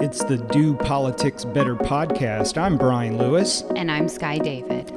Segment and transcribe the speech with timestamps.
[0.00, 2.56] It's the Do Politics Better podcast.
[2.56, 3.62] I'm Brian Lewis.
[3.74, 4.88] And I'm Skye David.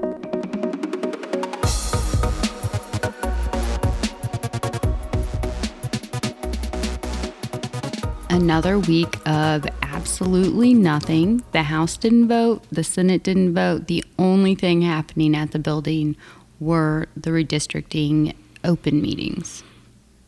[8.30, 11.44] Another week of absolutely nothing.
[11.52, 13.88] The House didn't vote, the Senate didn't vote.
[13.88, 16.16] The only thing happening at the building
[16.60, 19.64] were the redistricting open meetings.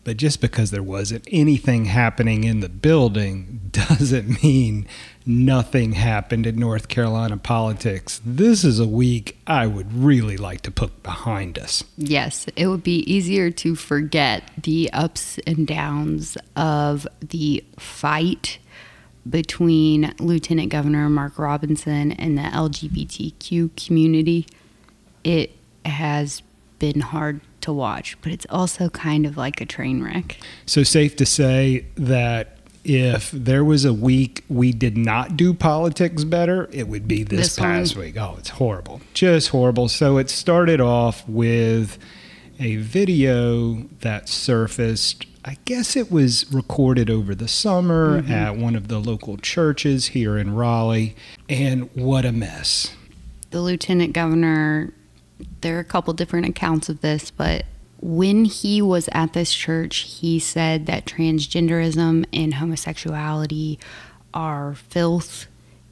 [0.04, 4.88] But just because there wasn't anything happening in the building doesn't mean
[5.26, 8.22] nothing happened in North Carolina politics.
[8.26, 11.84] This is a week I would really like to put behind us.
[11.98, 18.60] Yes, it would be easier to forget the ups and downs of the fight
[19.30, 24.46] between Lieutenant Governor Mark Robinson and the LGBTQ community.
[25.24, 26.44] It has
[26.80, 30.38] been hard to watch, but it's also kind of like a train wreck.
[30.66, 36.24] So, safe to say that if there was a week we did not do politics
[36.24, 38.06] better, it would be this, this past one.
[38.06, 38.18] week.
[38.18, 39.02] Oh, it's horrible.
[39.14, 39.90] Just horrible.
[39.90, 41.98] So, it started off with
[42.60, 45.26] a video that surfaced.
[45.46, 48.32] I guess it was recorded over the summer mm-hmm.
[48.32, 51.16] at one of the local churches here in Raleigh.
[51.50, 52.96] And what a mess.
[53.50, 54.94] The lieutenant governor
[55.62, 57.66] there are a couple different accounts of this, but
[58.00, 63.80] when he was at this church, he said that transgenderism and homosexuality
[64.34, 65.48] are filth.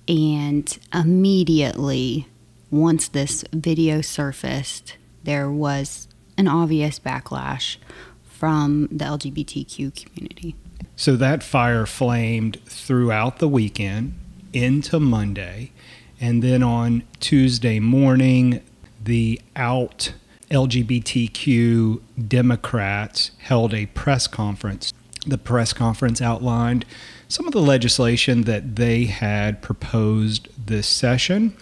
[0.08, 2.28] And immediately,
[2.70, 7.78] once this video surfaced, there was an obvious backlash
[8.24, 10.56] from the LGBTQ community.
[10.96, 14.16] So that fire flamed throughout the weekend
[14.52, 15.72] into Monday.
[16.20, 18.62] And then on Tuesday morning,
[19.04, 20.14] the out
[20.50, 24.94] LGBTQ Democrats held a press conference.
[25.26, 26.86] The press conference outlined
[27.28, 31.56] some of the legislation that they had proposed this session.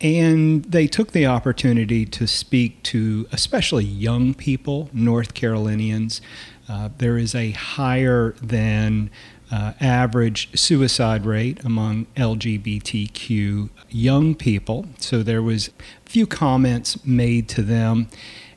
[0.00, 6.20] And they took the opportunity to speak to especially young people, North Carolinians.
[6.68, 9.10] Uh, there is a higher than
[9.50, 14.86] uh, average suicide rate among LGBTQ young people.
[14.98, 15.68] So there was
[16.06, 18.08] a few comments made to them.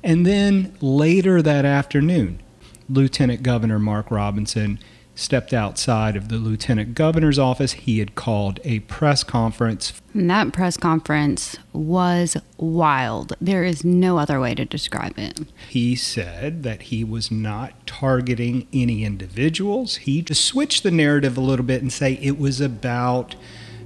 [0.03, 2.41] And then later that afternoon,
[2.89, 4.79] Lieutenant Governor Mark Robinson
[5.21, 7.73] stepped outside of the lieutenant governor's office.
[7.73, 9.93] He had called a press conference.
[10.13, 13.33] And that press conference was wild.
[13.39, 15.39] There is no other way to describe it.
[15.69, 19.97] He said that he was not targeting any individuals.
[19.97, 23.35] He just switched the narrative a little bit and say it was about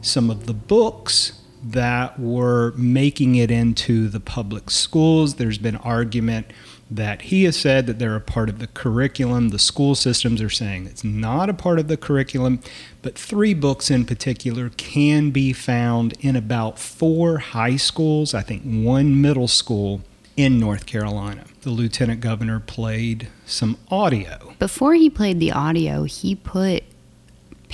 [0.02, 5.36] some of the books that were making it into the public schools.
[5.36, 6.48] There's been argument
[6.90, 9.50] that he has said that they're a part of the curriculum.
[9.50, 12.60] The school systems are saying it's not a part of the curriculum,
[13.02, 18.64] but three books in particular can be found in about four high schools, I think
[18.64, 20.02] one middle school
[20.38, 21.46] in North Carolina.
[21.62, 24.54] The lieutenant governor played some audio.
[24.60, 26.84] Before he played the audio, he put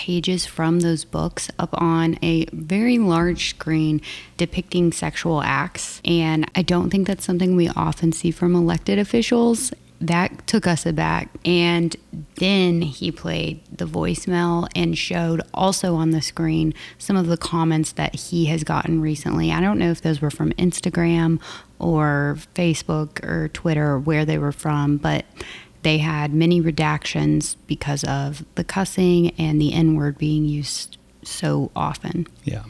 [0.02, 4.02] pages from those books up on a very large screen
[4.36, 6.02] depicting sexual acts.
[6.04, 9.72] And I don't think that's something we often see from elected officials.
[10.00, 11.30] That took us aback.
[11.46, 11.96] And
[12.38, 17.92] then he played the voicemail and showed also on the screen some of the comments
[17.92, 19.52] that he has gotten recently.
[19.52, 21.40] I don't know if those were from Instagram
[21.78, 25.26] or Facebook or Twitter or where they were from, but
[25.84, 31.72] they had many redactions because of the cussing and the N word being used so
[31.76, 32.28] often.
[32.44, 32.64] Yeah.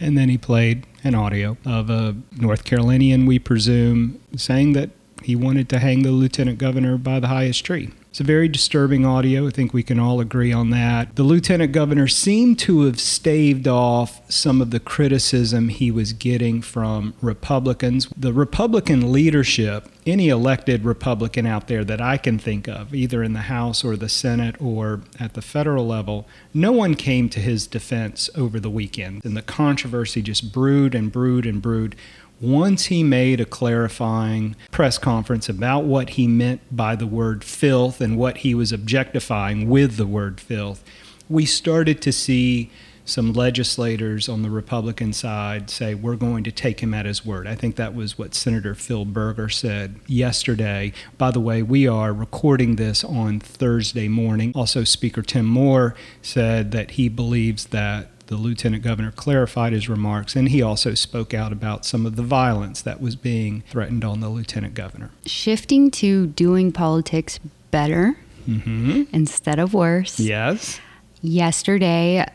[0.00, 4.90] And then he played an audio of a North Carolinian, we presume, saying that
[5.22, 7.90] he wanted to hang the lieutenant governor by the highest tree.
[8.16, 9.46] It's a very disturbing audio.
[9.46, 11.16] I think we can all agree on that.
[11.16, 16.62] The lieutenant governor seemed to have staved off some of the criticism he was getting
[16.62, 18.08] from Republicans.
[18.16, 23.34] The Republican leadership, any elected Republican out there that I can think of, either in
[23.34, 27.66] the House or the Senate or at the federal level, no one came to his
[27.66, 29.26] defense over the weekend.
[29.26, 31.94] And the controversy just brewed and brewed and brewed
[32.40, 38.00] once he made a clarifying press conference about what he meant by the word filth
[38.00, 40.84] and what he was objectifying with the word filth,
[41.28, 42.70] we started to see
[43.06, 47.46] some legislators on the Republican side say, we're going to take him at his word.
[47.46, 50.92] I think that was what Senator Phil Berger said yesterday.
[51.16, 54.50] By the way, we are recording this on Thursday morning.
[54.56, 60.34] Also, Speaker Tim Moore said that he believes that the lieutenant governor clarified his remarks,
[60.36, 64.20] and he also spoke out about some of the violence that was being threatened on
[64.20, 65.10] the lieutenant governor.
[65.26, 67.38] Shifting to doing politics
[67.70, 68.16] better
[68.48, 69.04] mm-hmm.
[69.12, 70.18] instead of worse.
[70.18, 70.80] Yes.
[71.22, 72.26] Yesterday,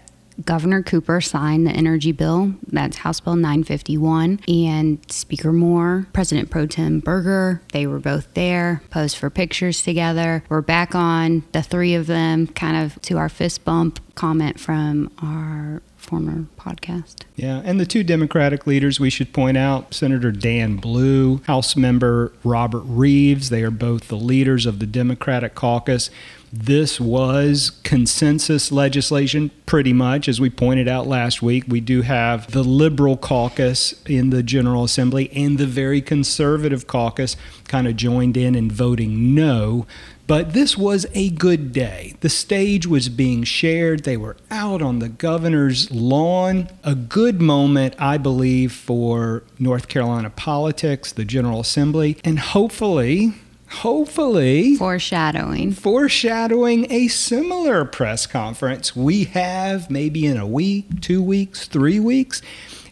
[0.43, 2.53] Governor Cooper signed the energy bill.
[2.67, 4.39] That's House Bill 951.
[4.47, 10.43] And Speaker Moore, President Pro Tem Berger, they were both there, posed for pictures together.
[10.49, 15.11] We're back on, the three of them, kind of to our fist bump comment from
[15.21, 17.23] our former podcast.
[17.35, 22.33] Yeah, and the two Democratic leaders we should point out Senator Dan Blue, House member
[22.43, 26.09] Robert Reives, They are both the leaders of the Democratic caucus.
[26.53, 30.27] This was consensus legislation, pretty much.
[30.27, 34.83] As we pointed out last week, we do have the liberal caucus in the General
[34.83, 37.37] Assembly and the very conservative caucus
[37.69, 39.87] kind of joined in and voting no.
[40.27, 42.15] But this was a good day.
[42.19, 44.03] The stage was being shared.
[44.03, 46.69] They were out on the governor's lawn.
[46.83, 53.33] A good moment, I believe, for North Carolina politics, the General Assembly, and hopefully
[53.71, 61.67] hopefully foreshadowing foreshadowing a similar press conference we have maybe in a week, 2 weeks,
[61.67, 62.41] 3 weeks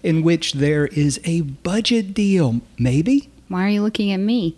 [0.04, 3.30] in which there is a budget deal, maybe.
[3.50, 4.56] Why are you looking at me?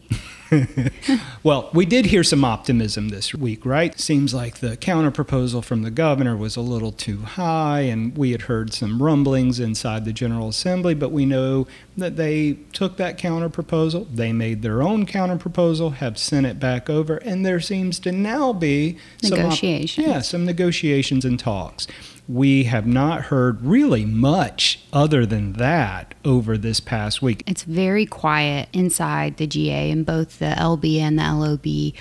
[1.43, 3.97] well, we did hear some optimism this week, right?
[3.97, 8.43] Seems like the counterproposal from the governor was a little too high, and we had
[8.43, 11.67] heard some rumblings inside the General Assembly, but we know
[11.97, 17.17] that they took that counterproposal, they made their own counterproposal, have sent it back over,
[17.17, 19.91] and there seems to now be negotiations.
[19.91, 21.87] Some op- yeah, some negotiations and talks
[22.31, 27.43] we have not heard really much other than that over this past week.
[27.45, 31.93] It's very quiet inside the GA in both the LB and the LOB.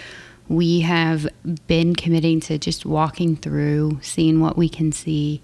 [0.49, 1.29] We have
[1.67, 5.43] been committing to just walking through, seeing what we can see,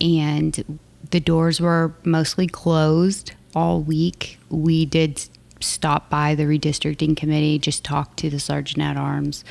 [0.00, 0.78] and
[1.10, 4.38] the doors were mostly closed all week.
[4.50, 5.28] We did
[5.60, 9.44] stop by the redistricting committee, just talk to the sergeant at arms,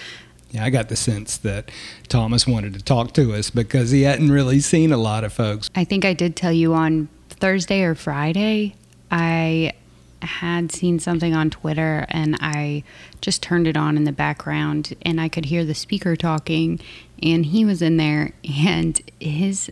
[0.52, 1.70] yeah, I got the sense that
[2.08, 5.70] Thomas wanted to talk to us because he hadn't really seen a lot of folks.
[5.76, 8.76] I think I did tell you on Thursday or Friday,
[9.12, 9.74] I
[10.22, 12.84] had seen something on Twitter and I
[13.22, 16.80] just turned it on in the background and I could hear the speaker talking
[17.22, 19.70] and he was in there and his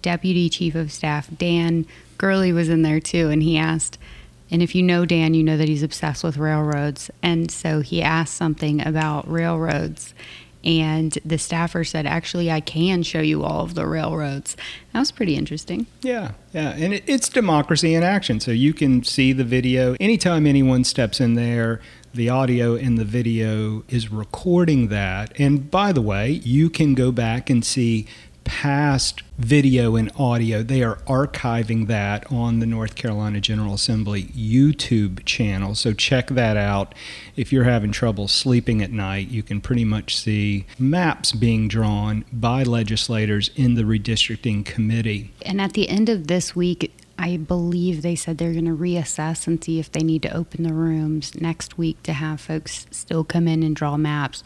[0.00, 1.86] deputy chief of staff Dan
[2.22, 3.98] Gurley was in there too and he asked
[4.52, 7.10] and if you know Dan, you know that he's obsessed with railroads.
[7.22, 10.12] And so he asked something about railroads.
[10.62, 14.54] And the staffer said, Actually, I can show you all of the railroads.
[14.92, 15.86] That was pretty interesting.
[16.02, 16.74] Yeah, yeah.
[16.76, 18.40] And it, it's democracy in action.
[18.40, 19.96] So you can see the video.
[19.98, 21.80] Anytime anyone steps in there,
[22.14, 25.32] the audio in the video is recording that.
[25.40, 28.06] And by the way, you can go back and see
[28.44, 30.62] past video and audio.
[30.62, 35.74] They are archiving that on the North Carolina General Assembly YouTube channel.
[35.74, 36.94] So check that out.
[37.36, 42.24] If you're having trouble sleeping at night, you can pretty much see maps being drawn
[42.32, 45.32] by legislators in the redistricting committee.
[45.42, 49.46] And at the end of this week, I believe they said they're going to reassess
[49.46, 53.22] and see if they need to open the rooms next week to have folks still
[53.22, 54.42] come in and draw maps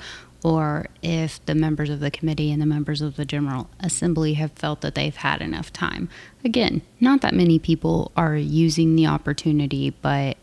[0.46, 4.52] or if the members of the committee and the members of the General Assembly have
[4.52, 6.08] felt that they've had enough time.
[6.44, 10.36] Again, not that many people are using the opportunity, but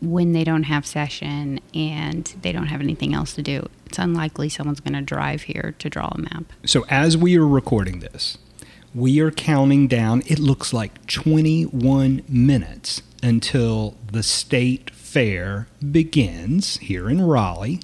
[0.00, 4.48] when they don't have session and they don't have anything else to do, it's unlikely
[4.48, 6.44] someone's going to drive here to draw a map.
[6.64, 8.38] So, as we are recording this,
[8.94, 17.10] we are counting down, it looks like 21 minutes until the state fair begins here
[17.10, 17.80] in Raleigh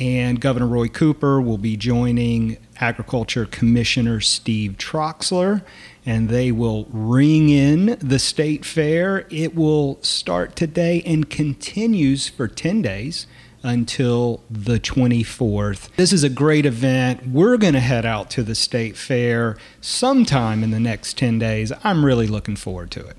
[0.00, 5.62] and Governor Roy Cooper will be joining Agriculture Commissioner Steve Troxler,
[6.06, 9.26] and they will ring in the state fair.
[9.28, 13.26] It will start today and continues for 10 days
[13.62, 15.94] until the 24th.
[15.96, 17.26] This is a great event.
[17.26, 21.70] We're going to head out to the state fair sometime in the next 10 days.
[21.84, 23.18] I'm really looking forward to it.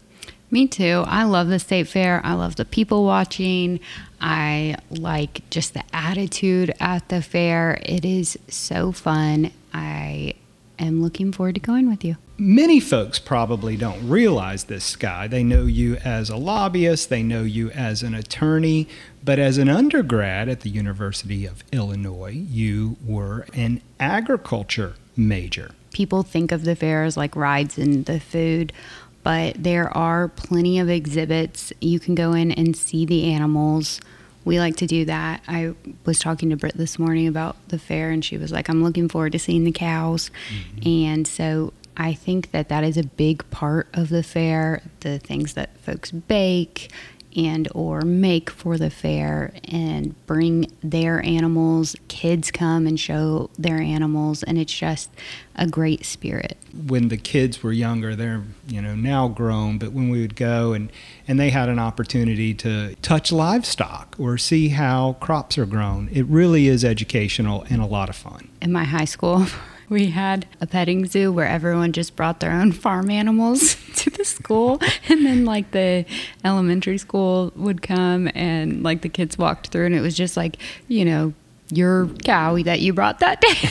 [0.51, 1.05] Me too.
[1.07, 2.21] I love the state fair.
[2.25, 3.79] I love the people watching.
[4.19, 7.79] I like just the attitude at the fair.
[7.85, 9.51] It is so fun.
[9.73, 10.33] I
[10.77, 12.17] am looking forward to going with you.
[12.37, 15.27] Many folks probably don't realize this, Skye.
[15.27, 18.87] They know you as a lobbyist, they know you as an attorney,
[19.23, 25.71] but as an undergrad at the University of Illinois, you were an agriculture major.
[25.93, 28.73] People think of the fair as like rides and the food
[29.23, 31.71] but there are plenty of exhibits.
[31.81, 34.01] You can go in and see the animals.
[34.43, 35.43] We like to do that.
[35.47, 35.73] I
[36.05, 39.07] was talking to Britt this morning about the fair, and she was like, I'm looking
[39.07, 40.31] forward to seeing the cows.
[40.49, 40.89] Mm-hmm.
[40.89, 45.53] And so I think that that is a big part of the fair the things
[45.53, 46.89] that folks bake
[47.35, 53.79] and or make for the fair and bring their animals kids come and show their
[53.79, 55.09] animals and it's just
[55.55, 56.57] a great spirit.
[56.87, 60.73] When the kids were younger they're you know now grown but when we would go
[60.73, 60.91] and
[61.27, 66.25] and they had an opportunity to touch livestock or see how crops are grown it
[66.25, 68.49] really is educational and a lot of fun.
[68.61, 69.45] In my high school
[69.91, 74.23] we had a petting zoo where everyone just brought their own farm animals to the
[74.23, 74.79] school.
[75.09, 76.05] And then like the
[76.45, 80.55] elementary school would come and like the kids walked through and it was just like
[80.87, 81.33] you know
[81.69, 83.69] your cow that you brought that day.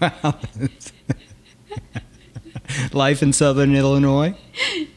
[2.92, 4.36] Life in southern illinois?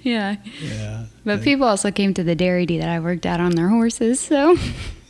[0.04, 0.38] Yeah.
[0.60, 4.20] Yeah but people also came to the dairy that i worked at on their horses
[4.20, 4.58] so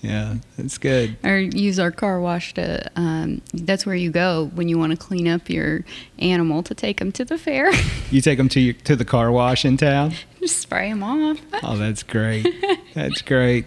[0.02, 1.16] yeah, that's good.
[1.24, 2.90] Or use our car wash to.
[2.96, 5.86] Um, that's where you go when you want to clean up your
[6.18, 7.72] animal to take them to the fair.
[8.10, 10.14] You take them to your, to the car wash in town.
[10.40, 11.40] Just spray them off.
[11.62, 12.48] Oh, that's great.
[12.94, 13.66] That's great.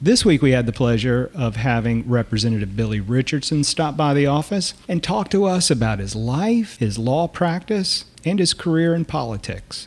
[0.00, 4.74] This week we had the pleasure of having Representative Billy Richardson stop by the office
[4.88, 9.86] and talk to us about his life, his law practice, and his career in politics.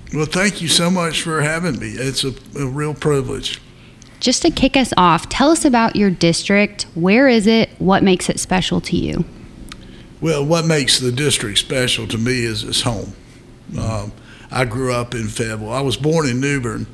[0.13, 1.89] Well, thank you so much for having me.
[1.89, 3.61] It's a, a, real privilege.
[4.19, 6.83] Just to kick us off, tell us about your district.
[6.95, 7.69] Where is it?
[7.79, 9.23] What makes it special to you?
[10.19, 13.13] Well, what makes the district special to me is its home.
[13.79, 14.11] Um,
[14.51, 15.71] I grew up in Fayetteville.
[15.71, 16.87] I was born in New Bern,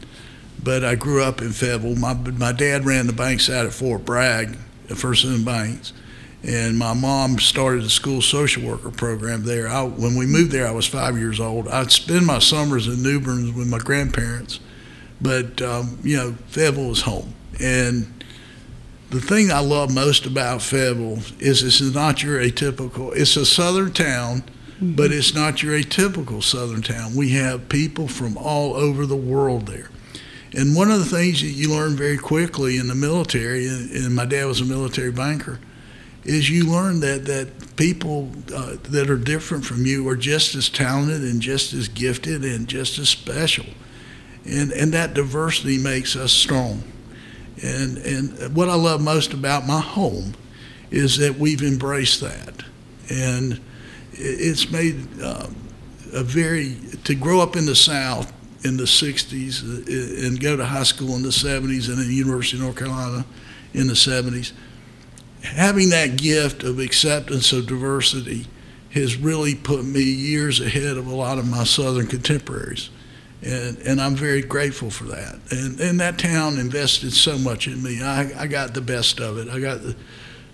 [0.64, 1.96] but I grew up in Fayetteville.
[1.96, 4.56] My, my dad ran the banks out at Fort Bragg,
[4.96, 5.92] First and Banks
[6.44, 9.68] and my mom started a school social worker program there.
[9.68, 11.68] I, when we moved there, I was five years old.
[11.68, 14.60] I'd spend my summers in New Bern with my grandparents,
[15.20, 17.34] but um, you know, Fayetteville was home.
[17.60, 18.24] And
[19.10, 23.16] the thing I love most about Fayetteville is it's not your atypical.
[23.16, 24.94] It's a southern town, mm-hmm.
[24.96, 27.16] but it's not your atypical southern town.
[27.16, 29.90] We have people from all over the world there.
[30.56, 34.26] And one of the things that you learn very quickly in the military, and my
[34.26, 35.60] dad was a military banker
[36.28, 40.68] is you learn that that people uh, that are different from you are just as
[40.68, 43.66] talented and just as gifted and just as special,
[44.46, 46.84] and and that diversity makes us strong.
[47.64, 50.34] And and what I love most about my home
[50.92, 52.62] is that we've embraced that,
[53.10, 53.62] and
[54.12, 55.48] it's made uh,
[56.14, 58.34] a very to grow up in the South
[58.66, 62.58] in the '60s uh, and go to high school in the '70s and then University
[62.58, 63.26] of North Carolina
[63.74, 64.52] in the '70s
[65.56, 68.48] having that gift of acceptance of diversity
[68.92, 72.90] has really put me years ahead of a lot of my southern contemporaries.
[73.44, 75.40] And, and I'm very grateful for that.
[75.52, 78.02] And, and that town invested so much in me.
[78.02, 79.48] I, I got the best of it.
[79.48, 79.96] I got the,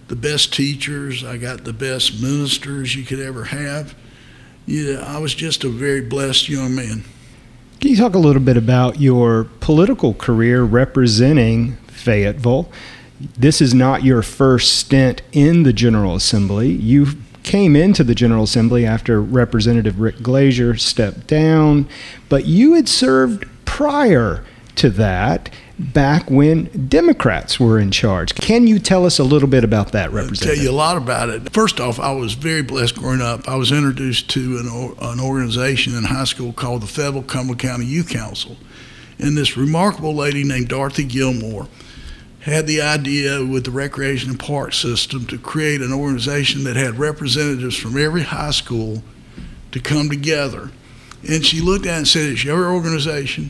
[0.09, 1.23] the best teachers.
[1.23, 3.95] I got the best ministers you could ever have.
[4.65, 7.03] Yeah, I was just a very blessed young man.
[7.79, 12.69] Can you talk a little bit about your political career representing Fayetteville?
[13.19, 16.69] This is not your first stint in the General Assembly.
[16.69, 17.07] You
[17.43, 21.87] came into the General Assembly after Representative Rick Glazier stepped down,
[22.29, 24.43] but you had served prior
[24.75, 28.35] to that back when Democrats were in charge.
[28.35, 30.49] Can you tell us a little bit about that, Representative?
[30.49, 31.51] I'll tell you a lot about it.
[31.51, 33.47] First off, I was very blessed growing up.
[33.47, 37.85] I was introduced to an, an organization in high school called the Fayetteville Cumberland County
[37.85, 38.57] Youth Council.
[39.19, 41.67] And this remarkable lady named Dorothy Gilmore
[42.43, 46.99] had the idea with the recreation and park system to create an organization that had
[46.99, 49.01] representatives from every high school
[49.71, 50.69] to come together.
[51.27, 53.49] And she looked at it and said, It's your organization.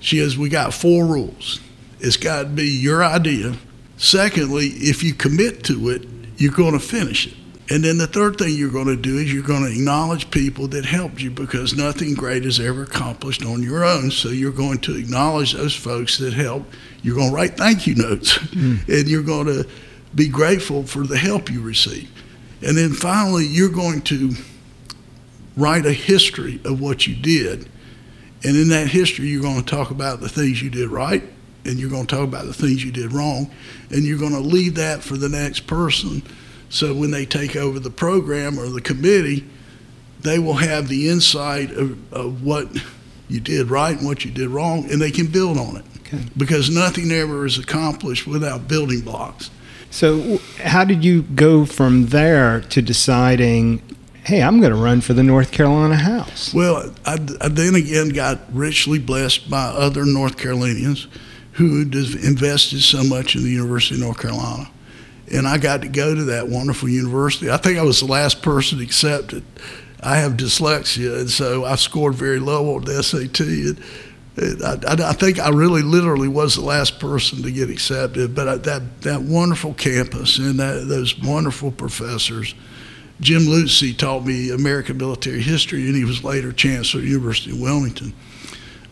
[0.00, 1.60] She says, We got four rules.
[2.00, 3.54] It's got to be your idea.
[3.98, 6.04] Secondly, if you commit to it,
[6.36, 7.34] you're going to finish it.
[7.70, 10.68] And then the third thing you're going to do is you're going to acknowledge people
[10.68, 14.10] that helped you because nothing great is ever accomplished on your own.
[14.10, 16.74] So you're going to acknowledge those folks that helped.
[17.02, 18.86] You're going to write thank you notes mm.
[18.86, 19.66] and you're going to
[20.14, 22.10] be grateful for the help you receive.
[22.60, 24.32] And then finally, you're going to
[25.56, 27.68] write a history of what you did.
[28.44, 31.22] And in that history, you're going to talk about the things you did right
[31.64, 33.50] and you're going to talk about the things you did wrong.
[33.88, 36.22] And you're going to leave that for the next person
[36.68, 39.46] so when they take over the program or the committee,
[40.20, 42.68] they will have the insight of, of what
[43.28, 45.84] you did right and what you did wrong, and they can build on it.
[46.00, 46.24] Okay.
[46.36, 49.50] Because nothing ever is accomplished without building blocks.
[49.90, 53.80] So, how did you go from there to deciding,
[54.24, 56.52] hey, I'm going to run for the North Carolina House?
[56.52, 61.06] Well, I, I then again got richly blessed by other North Carolinians
[61.52, 64.68] who invested so much in the University of North Carolina.
[65.32, 67.50] And I got to go to that wonderful university.
[67.50, 69.44] I think I was the last person accepted.
[70.02, 73.40] I have dyslexia, and so I scored very low on the SAT.
[73.40, 78.48] And, I, I, think I really literally was the last person to get accepted, but
[78.48, 82.54] I, that, that wonderful campus and that, those wonderful professors.
[83.20, 87.52] Jim Leutze taught me American military history, and he was later chancellor at the University
[87.52, 88.12] of Wilmington.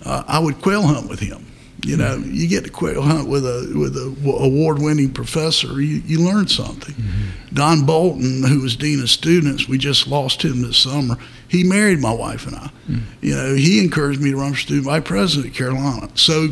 [0.05, 1.52] Uh, I would quail hunt with him.
[1.85, 2.33] You know, mm-hmm.
[2.33, 5.81] you get to quail hunt with a with a award-winning professor.
[5.81, 6.95] You, you learn something.
[6.95, 7.55] Mm-hmm.
[7.55, 11.17] Don Boulton, who was dean of students, we just lost him this summer.
[11.49, 12.71] He married my wife and I.
[12.89, 12.99] Mm-hmm.
[13.21, 16.09] You know, he encouraged me to run for student vice president at Carolina.
[16.15, 16.51] So,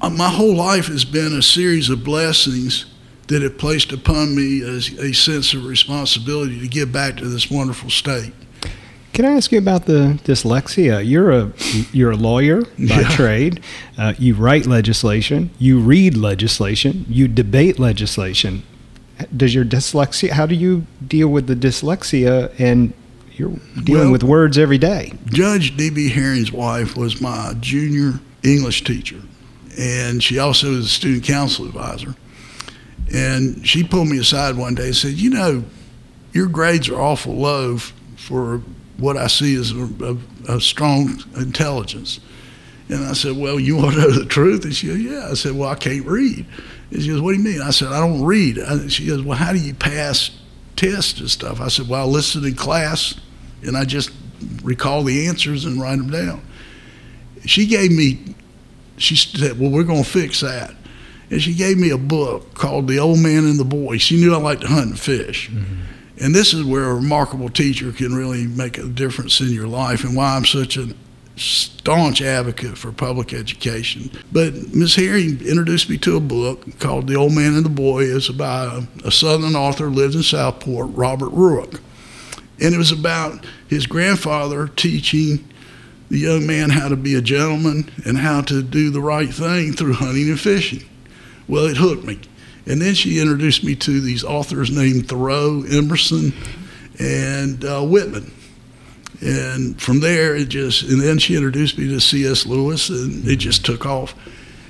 [0.00, 2.86] uh, my whole life has been a series of blessings
[3.26, 7.50] that have placed upon me a, a sense of responsibility to give back to this
[7.50, 8.32] wonderful state.
[9.18, 11.04] Can I ask you about the dyslexia?
[11.04, 11.52] You're a
[11.92, 13.08] you're a lawyer by yeah.
[13.08, 13.60] trade.
[13.98, 15.50] Uh, you write legislation.
[15.58, 17.04] You read legislation.
[17.08, 18.62] You debate legislation.
[19.36, 20.30] Does your dyslexia?
[20.30, 22.54] How do you deal with the dyslexia?
[22.60, 22.92] And
[23.32, 25.14] you're dealing well, with words every day.
[25.26, 26.10] Judge D.B.
[26.10, 29.20] Herring's wife was my junior English teacher,
[29.76, 32.14] and she also was a student council advisor.
[33.12, 35.64] And she pulled me aside one day and said, "You know,
[36.32, 37.78] your grades are awful low
[38.14, 38.62] for
[38.98, 42.20] what I see is a, a, a, strong intelligence.
[42.88, 44.64] And I said, Well, you want to know the truth?
[44.64, 45.28] And she goes, Yeah.
[45.30, 46.46] I said, Well, I can't read.
[46.90, 47.62] And she goes, What do you mean?
[47.62, 48.58] I said, I don't read.
[48.90, 50.30] She goes, Well, how do you pass
[50.76, 51.60] tests and stuff?
[51.60, 53.14] I said, Well, I listen in class
[53.62, 54.10] and I just
[54.62, 56.42] recall the answers and write them down.
[57.44, 58.34] She gave me,
[58.96, 60.74] she said, Well, we're going to fix that.
[61.30, 63.98] And she gave me a book called The Old Man and the Boy.
[63.98, 65.50] She knew I liked to hunt and fish.
[65.50, 65.82] Mm-hmm.
[66.20, 70.04] And this is where a remarkable teacher can really make a difference in your life
[70.04, 70.88] and why I'm such a
[71.36, 74.10] staunch advocate for public education.
[74.32, 74.96] But Ms.
[74.96, 78.04] Herring introduced me to a book called The Old Man and the Boy.
[78.04, 81.80] It's by a, Southern author who lived in Southport, Robert Ruark.
[82.60, 85.48] And it was about his grandfather teaching
[86.10, 89.72] the young man how to be a gentleman and how to do the right thing
[89.72, 90.82] through hunting and fishing.
[91.46, 92.18] Well, it hooked me.
[92.68, 96.34] And then she introduced me to these authors named Thoreau, Emerson,
[96.98, 98.30] and uh, Whitman.
[99.22, 102.44] And from there, it just, and then she introduced me to C.S.
[102.44, 104.14] Lewis, and it just took off.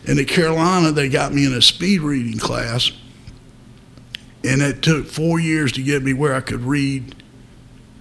[0.07, 2.93] And at Carolina, they got me in a speed reading class,
[4.45, 7.17] and it took four years to get me where I could read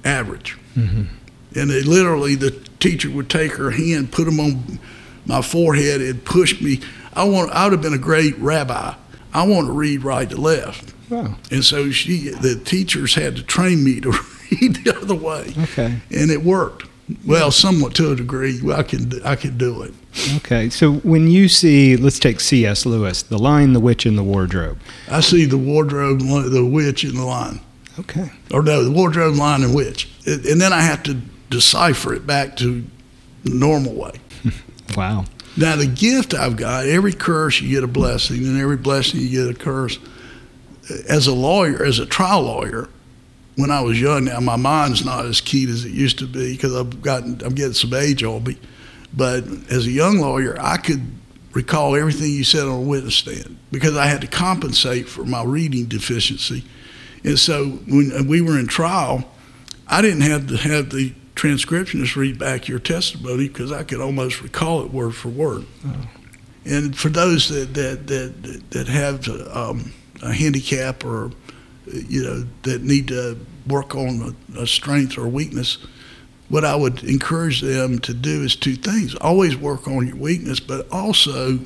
[0.06, 0.58] average.
[0.76, 1.60] Mm-hmm.
[1.60, 4.80] And it literally, the teacher would take her hand, put them on
[5.26, 6.82] my forehead, and push me.
[7.14, 8.94] I want, I would have been a great rabbi
[9.34, 10.94] I want to read right to left.
[11.10, 11.36] Wow.
[11.52, 14.12] And so she, the teachers had to train me to
[14.52, 15.54] read the other way.
[15.58, 16.00] Okay.
[16.12, 16.88] And it worked.
[17.26, 18.60] Well, somewhat to a degree.
[18.70, 19.94] I can I can do it.
[20.38, 20.70] Okay.
[20.70, 22.86] So when you see, let's take C.S.
[22.86, 24.78] Lewis, The Lion, the Witch, and the Wardrobe.
[25.10, 27.62] I see the wardrobe, the witch, and the lion.
[28.00, 28.30] Okay.
[28.52, 30.10] Or no, the wardrobe, lion, and witch.
[30.26, 31.14] And then I have to
[31.50, 32.86] decipher it back to
[33.46, 34.12] normal way.
[34.98, 35.26] wow.
[35.58, 39.30] Now, the gift I've got, every curse you get a blessing, and every blessing you
[39.30, 39.98] get a curse.
[41.10, 42.88] As a lawyer, as a trial lawyer,
[43.56, 46.54] when I was young, now my mind's not as keen as it used to be
[46.54, 48.58] because I've gotten, I'm getting some age on me.
[49.14, 51.02] But as a young lawyer, I could
[51.54, 55.44] recall everything you said on a witness stand because I had to compensate for my
[55.44, 56.64] reading deficiency.
[57.24, 59.24] And so when we were in trial,
[59.88, 64.42] I didn't have to have the transcriptionist read back your testimony because I could almost
[64.42, 65.66] recall it word for word.
[65.86, 66.08] Oh.
[66.66, 71.32] And for those that that that, that have um, a handicap or
[71.86, 75.78] you know that need to work on a, a strength or weakness,
[76.50, 80.60] what I would encourage them to do is two things: always work on your weakness,
[80.60, 81.60] but also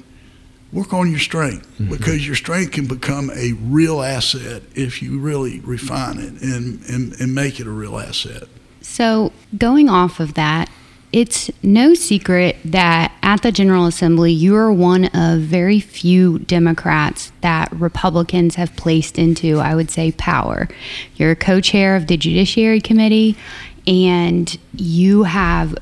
[0.72, 1.90] work on your strength mm-hmm.
[1.90, 7.20] because your strength can become a real asset if you really refine it and, and,
[7.20, 8.44] and make it a real asset.
[8.82, 10.70] So, going off of that,
[11.12, 17.34] it's no secret that at the General Assembly, you are one of very few Democrats
[17.42, 20.70] that Republicans have placed into, I would say, power.
[21.16, 23.38] You're a co chair of the Judiciary Committee,
[23.86, 25.76] and you have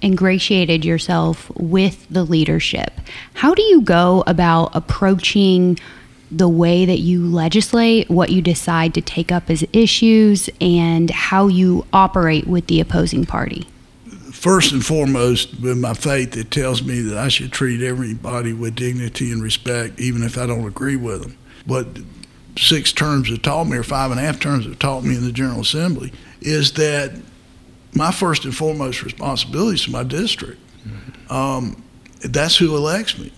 [0.00, 2.92] ingratiated yourself with the leadership.
[3.34, 5.78] How do you go about approaching
[6.30, 11.46] the way that you legislate, what you decide to take up as issues, and how
[11.46, 13.66] you operate with the opposing party?
[14.38, 18.76] first and foremost, with my faith, it tells me that I should treat everybody with
[18.76, 21.36] dignity and respect, even if I don't agree with them.
[21.66, 21.86] What
[22.56, 25.24] six terms have taught me, or five and a half terms have taught me in
[25.24, 27.20] the General Assembly, is that
[27.94, 30.60] my first and foremost responsibility is to my district.
[31.30, 31.82] Um,
[32.24, 33.32] that's who elects me.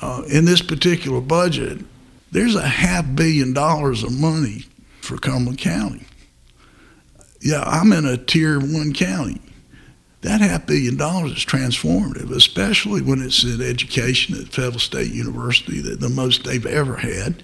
[0.00, 1.84] Uh, in this particular budget,
[2.32, 4.66] there's a half billion dollars of money
[5.00, 6.04] for Cumberland County.
[7.40, 9.40] Yeah, I'm in a tier one county.
[10.22, 15.80] That half billion dollars is transformative, especially when it's in education at Fayetteville State University,
[15.80, 17.42] that the most they've ever had.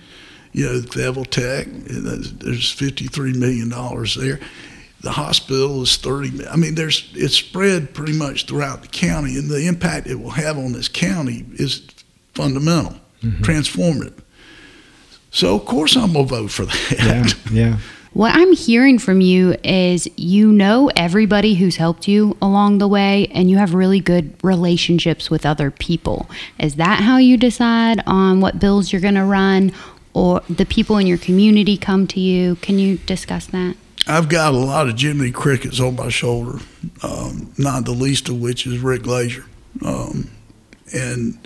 [0.52, 4.40] You know, Fayetteville Tech, there's $53 million there.
[5.00, 6.48] The hospital is 30.
[6.48, 10.30] I mean, there's it's spread pretty much throughout the county, and the impact it will
[10.30, 11.86] have on this county is
[12.34, 13.42] fundamental, mm-hmm.
[13.42, 14.20] transformative.
[15.36, 17.36] So of course I'm gonna vote for that.
[17.52, 17.78] Yeah, yeah.
[18.14, 23.26] What I'm hearing from you is you know everybody who's helped you along the way
[23.34, 26.30] and you have really good relationships with other people.
[26.58, 29.72] Is that how you decide on what bills you're going to run
[30.14, 32.56] or the people in your community come to you?
[32.56, 33.76] Can you discuss that?
[34.06, 36.60] I've got a lot of Jiminy Crickets on my shoulder,
[37.02, 39.44] um, not the least of which is Rick Glazier.
[39.84, 40.30] Um,
[40.94, 41.45] and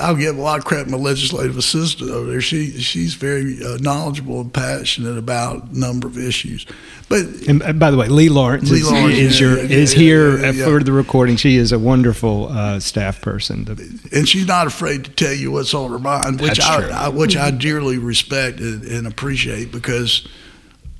[0.00, 2.40] I'll give a lot of credit to my legislative assistant over there.
[2.40, 6.66] She she's very uh, knowledgeable and passionate about a number of issues.
[7.08, 9.94] But and by the way, Lee Lawrence, Lee is, Lawrence, is, yeah, your yeah, is
[9.94, 11.36] yeah, here for the recording.
[11.36, 13.66] She is a wonderful uh, staff person,
[14.12, 17.36] and she's not afraid to tell you what's on her mind, which I, I, which
[17.36, 20.26] I dearly respect and, and appreciate because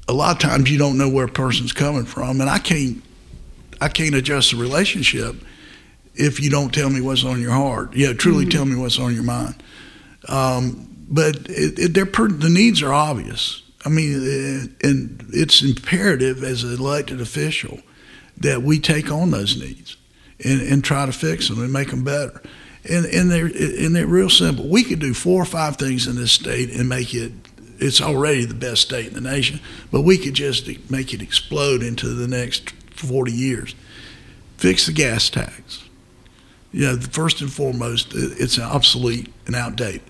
[0.06, 3.02] a lot of times you don't know where a person's coming from, and I can't
[3.80, 5.34] I can't adjust the relationship
[6.14, 7.94] if you don't tell me what's on your heart.
[7.94, 8.50] Yeah, truly mm-hmm.
[8.50, 9.62] tell me what's on your mind.
[10.28, 13.62] Um, but it, it, they're per, the needs are obvious.
[13.84, 17.80] I mean, it, uh, and it's imperative as an elected official
[18.38, 19.96] that we take on those needs
[20.44, 22.40] and, and try to fix them and make them better.
[22.88, 24.68] And, and they're and they're real simple.
[24.68, 27.32] We could do four or five things in this state and make it.
[27.78, 31.82] It's already the best state in the nation, but we could just make it explode
[31.82, 33.74] into the next 40 years.
[34.56, 35.82] Fix the gas tax
[36.72, 40.02] you know, first and foremost, it's obsolete and outdated.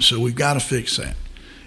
[0.00, 1.16] So we've got to fix that.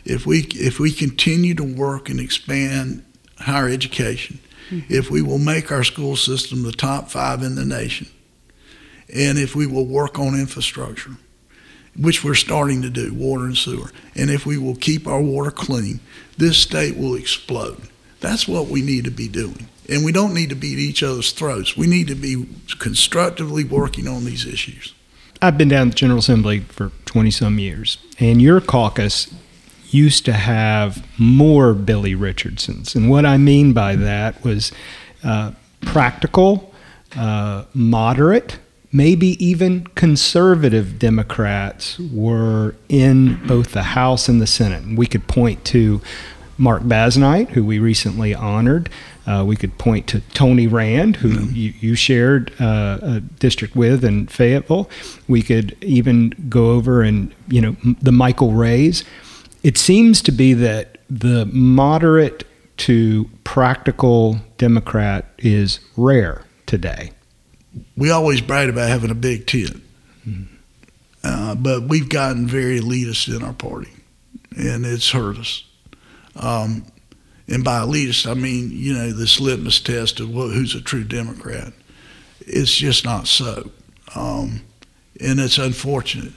[0.05, 3.03] If we if we continue to work and expand
[3.39, 4.93] higher education, mm-hmm.
[4.93, 8.07] if we will make our school system the top five in the nation,
[9.13, 11.17] and if we will work on infrastructure,
[11.99, 15.51] which we're starting to do, water and sewer, and if we will keep our water
[15.51, 15.99] clean,
[16.37, 17.89] this state will explode.
[18.21, 19.67] That's what we need to be doing.
[19.89, 21.77] And we don't need to beat each other's throats.
[21.77, 22.45] We need to be
[22.79, 24.93] constructively working on these issues.
[25.41, 29.33] I've been down at the General Assembly for 20 some years, and your caucus
[29.89, 32.95] used to have more Billy Richardsons.
[32.95, 34.71] And what I mean by that was
[35.23, 36.73] uh, practical,
[37.15, 38.59] uh, moderate,
[38.91, 44.83] maybe even conservative Democrats were in both the House and the Senate.
[44.83, 46.01] And we could point to
[46.57, 48.89] Mark Basnight, who we recently honored.
[49.27, 51.53] Uh, we could point to Tony Rand, who mm-hmm.
[51.53, 54.89] you, you, shared uh, a district with in Fayetteville.
[55.27, 59.03] We could even go over and, you know, the Michael Rays.
[59.63, 67.11] It seems to be that the moderate to practical Democrat is rare today.
[67.97, 69.83] We always brag about having a big tent,
[70.25, 70.55] mm-hmm.
[71.23, 73.91] uh, but we've gotten very elitist in our party,
[74.55, 75.65] and it's hurt us.
[76.35, 76.85] Um,
[77.47, 81.71] and by elitist, I mean, you know, this litmus test of who's a true Democrat.
[82.41, 83.71] It's just not so.
[84.15, 84.61] Um,
[85.19, 86.33] and it's unfortunate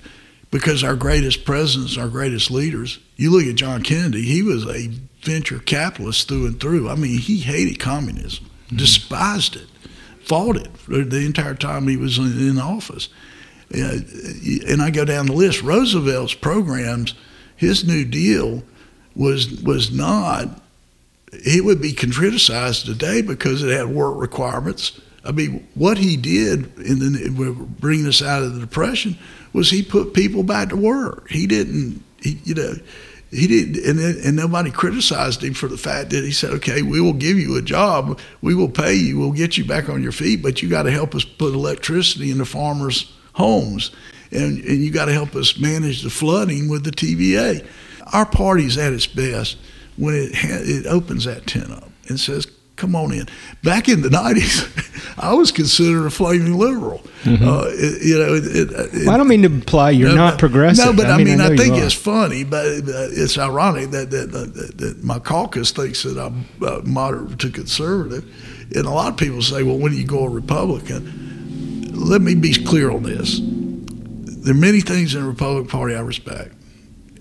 [0.50, 4.88] because our greatest presidents, our greatest leaders, you look at John Kennedy, he was a
[5.22, 6.88] venture capitalist through and through.
[6.88, 8.76] I mean, he hated communism, mm-hmm.
[8.76, 9.66] despised it,
[10.22, 13.08] fought it the entire time he was in, in office.
[13.72, 13.98] Uh,
[14.68, 15.62] and I go down the list.
[15.62, 17.14] Roosevelt's programs,
[17.56, 18.62] his New Deal
[19.14, 20.60] was was not
[21.44, 25.00] he would be criticized today because it had work requirements.
[25.24, 29.16] I mean, what he did in the bringing us out of the depression
[29.52, 31.28] was he put people back to work.
[31.30, 32.74] He didn't, he, you know,
[33.30, 37.00] he did, and and nobody criticized him for the fact that he said, "Okay, we
[37.00, 40.10] will give you a job, we will pay you, we'll get you back on your
[40.10, 43.92] feet, but you got to help us put electricity in the farmers' homes,
[44.32, 47.64] and and you got to help us manage the flooding with the TVA."
[48.12, 49.58] Our party's at its best
[49.96, 52.46] when it ha- it opens that tent up and says,
[52.80, 53.28] come on in.
[53.62, 57.02] Back in the 90s, I was considered a flaming liberal.
[57.22, 57.46] Mm-hmm.
[57.46, 60.38] Uh, it, you know, it, it, well, I don't mean to imply you're no, not
[60.38, 60.86] progressive.
[60.86, 64.78] No, but I, mean, I, I, think it's funny, but it's ironic that that, that
[64.78, 68.24] that my caucus thinks that I'm uh, moderate to conservative,
[68.74, 71.28] and a lot of people say, "Well, when do you go a Republican?"
[71.92, 76.00] Let me be clear on this: there are many things in the Republican Party I
[76.00, 76.54] respect,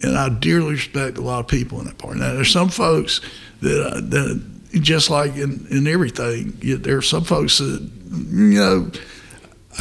[0.02, 2.20] and I dearly respect a lot of people in that party.
[2.20, 3.22] Now, there's some folks
[3.62, 4.42] that uh, that
[4.74, 8.92] just like in in everything, there are some folks that you know.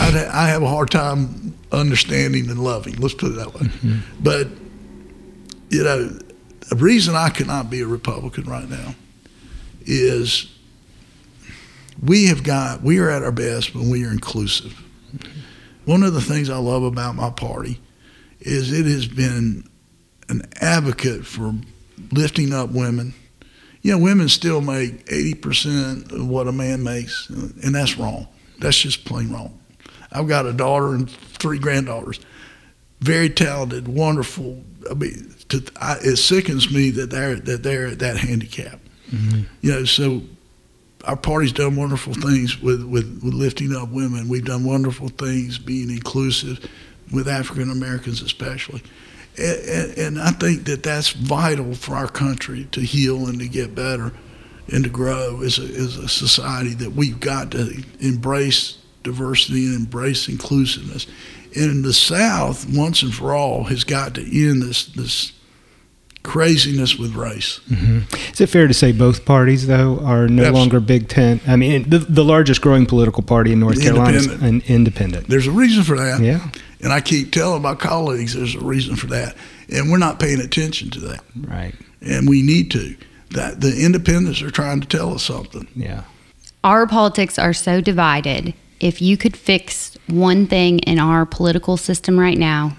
[0.01, 2.97] I'd, I have a hard time understanding and loving.
[2.97, 3.63] Let's put it that way.
[3.63, 4.23] Mm-hmm.
[4.23, 4.49] But
[5.71, 6.09] you know,
[6.69, 8.95] the reason I cannot be a Republican right now
[9.85, 10.55] is
[12.03, 14.73] we have got we are at our best when we are inclusive.
[15.17, 15.41] Mm-hmm.
[15.91, 17.81] One of the things I love about my party
[18.41, 19.68] is it has been
[20.29, 21.55] an advocate for
[22.13, 23.15] lifting up women.
[23.83, 28.27] You know, women still make 80% of what a man makes, and that's wrong.
[28.59, 29.59] That's just plain wrong.
[30.11, 32.19] I've got a daughter and three granddaughters,
[33.01, 34.63] very talented, wonderful.
[34.91, 38.81] I mean, to, I, it sickens me that they're that they're at that handicap.
[39.11, 39.43] Mm-hmm.
[39.61, 40.23] You know, so
[41.05, 44.29] our party's done wonderful things with, with, with lifting up women.
[44.29, 46.69] We've done wonderful things being inclusive
[47.13, 48.83] with African Americans, especially.
[49.37, 53.73] And, and, I think that that's vital for our country to heal and to get
[53.73, 54.13] better
[54.73, 59.77] and to grow as a, as a society that we've got to embrace diversity and
[59.77, 61.07] embrace inclusiveness.
[61.55, 65.33] And the South, once and for all, has got to end this this
[66.23, 67.61] craziness with race.
[67.71, 68.33] Mm-hmm.
[68.33, 70.51] Is it fair to say both parties, though, are no Absolutely.
[70.51, 71.43] longer Big Tent?
[71.49, 75.29] I mean, the, the largest growing political party in North Carolina is an independent.
[75.29, 76.21] There's a reason for that.
[76.21, 76.47] Yeah.
[76.81, 79.37] And I keep telling my colleagues there's a reason for that.
[79.73, 81.25] And we're not paying attention to that.
[81.37, 81.75] Right.
[82.01, 82.97] And we need to.
[83.31, 85.69] That the independents are trying to tell us something.
[85.75, 86.05] Yeah.
[86.65, 92.19] Our politics are so divided if you could fix one thing in our political system
[92.19, 92.77] right now,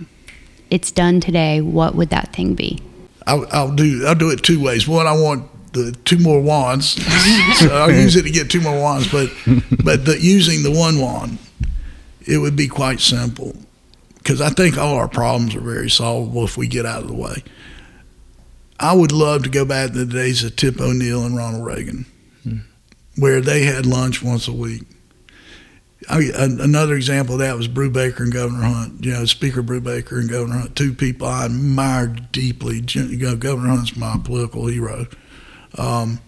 [0.69, 2.79] it's done today, what would that thing be?
[3.27, 4.87] I'll, I'll do I'll do it two ways.
[4.87, 6.89] One, I want the two more wands,
[7.59, 9.11] so I'll use it to get two more wands.
[9.11, 9.29] But
[9.83, 11.37] but the, using the one wand,
[12.25, 13.55] it would be quite simple,
[14.19, 17.15] because I think all our problems are very solvable if we get out of the
[17.15, 17.43] way.
[18.79, 22.05] I would love to go back to the days of Tip O'Neill and Ronald Reagan,
[22.43, 22.59] hmm.
[23.17, 24.83] where they had lunch once a week
[26.07, 29.03] I, another example of that was Brubaker and Governor Hunt.
[29.03, 32.83] You know, Speaker Brubaker and Governor Hunt, two people I admired deeply.
[32.87, 35.07] You know, Governor Hunt's my political hero.
[35.77, 36.19] Um,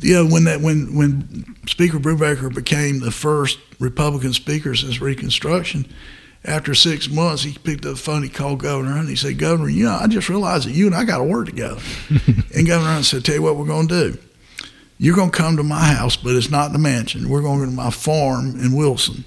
[0.00, 5.86] you know, when that when when Speaker Brubaker became the first Republican speaker since Reconstruction,
[6.44, 8.22] after six months, he picked up the phone.
[8.22, 10.94] He called Governor and He said, "Governor, you know, I just realized that you and
[10.94, 11.80] I got to work together."
[12.54, 14.18] and Governor Hunt said, "Tell you what, we're going to do."
[14.98, 17.28] You're going to come to my house, but it's not the mansion.
[17.28, 19.24] We're going to go to my farm in Wilson.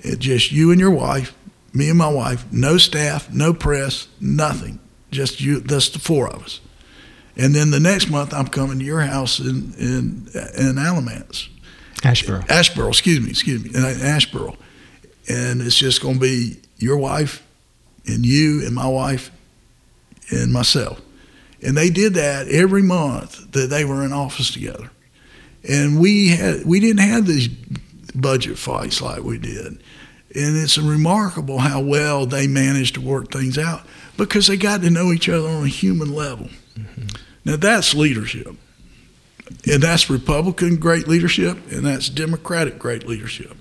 [0.00, 1.32] It's just you and your wife,
[1.72, 4.80] me and my wife, no staff, no press, nothing.
[5.10, 6.60] Just you, that's the four of us.
[7.36, 11.48] And then the next month, I'm coming to your house in, in, in Alamance.
[12.02, 12.46] Asheboro.
[12.48, 14.56] Asheboro, excuse me, excuse me, in Asheboro.
[15.30, 17.46] And it's just going to be your wife
[18.06, 19.30] and you and my wife
[20.30, 21.00] and myself.
[21.62, 24.90] And they did that every month that they were in office together.
[25.68, 27.48] And we had we didn't have these
[28.14, 29.80] budget fights like we did.
[30.34, 33.82] And it's remarkable how well they managed to work things out
[34.16, 36.48] because they got to know each other on a human level.
[36.76, 37.08] Mm-hmm.
[37.44, 38.56] Now that's leadership.
[39.70, 43.56] And that's Republican great leadership and that's Democratic great leadership.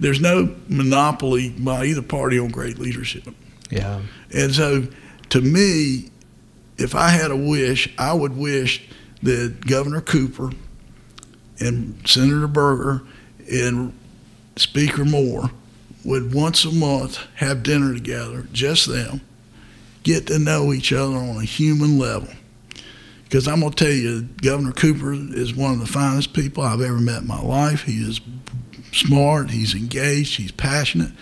[0.00, 3.24] There's no monopoly by either party on great leadership.
[3.70, 4.00] Yeah.
[4.34, 4.86] And so
[5.30, 6.10] to me,
[6.76, 8.88] if I had a wish, I would wish
[9.22, 10.52] that Governor Cooper
[11.58, 13.02] and Senator Berger
[13.50, 13.92] and
[14.56, 15.50] Speaker Moore
[16.04, 19.20] would once a month have dinner together, just them,
[20.04, 22.28] get to know each other on a human level.
[23.24, 26.80] Because I'm going to tell you, Governor Cooper is one of the finest people I've
[26.80, 27.82] ever met in my life.
[27.82, 28.20] He is
[28.92, 31.12] smart, he's engaged, he's passionate.